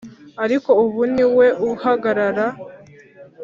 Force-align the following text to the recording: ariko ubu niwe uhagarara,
ariko 0.43 0.69
ubu 0.83 1.01
niwe 1.13 1.47
uhagarara, 1.69 2.45